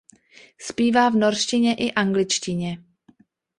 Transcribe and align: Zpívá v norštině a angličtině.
Zpívá 0.59 1.09
v 1.09 1.15
norštině 1.15 1.75
a 1.75 1.91
angličtině. 1.99 2.83